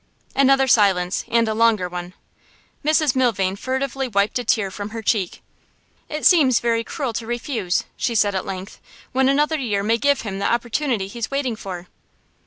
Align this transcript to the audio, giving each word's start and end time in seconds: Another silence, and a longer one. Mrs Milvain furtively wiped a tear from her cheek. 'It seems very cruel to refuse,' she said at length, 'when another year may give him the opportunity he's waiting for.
Another 0.35 0.67
silence, 0.67 1.25
and 1.27 1.47
a 1.47 1.53
longer 1.53 1.87
one. 1.87 2.15
Mrs 2.83 3.15
Milvain 3.15 3.55
furtively 3.55 4.07
wiped 4.07 4.39
a 4.39 4.43
tear 4.43 4.71
from 4.71 4.89
her 4.89 5.03
cheek. 5.03 5.43
'It 6.09 6.25
seems 6.25 6.59
very 6.59 6.83
cruel 6.83 7.13
to 7.13 7.27
refuse,' 7.27 7.83
she 7.97 8.15
said 8.15 8.33
at 8.33 8.43
length, 8.43 8.81
'when 9.11 9.29
another 9.29 9.59
year 9.59 9.83
may 9.83 9.99
give 9.99 10.21
him 10.21 10.39
the 10.39 10.51
opportunity 10.51 11.05
he's 11.05 11.29
waiting 11.29 11.55
for. 11.55 11.85